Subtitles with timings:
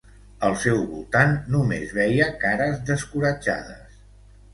[0.45, 4.01] Al seu voltant només veia cares descoratjades.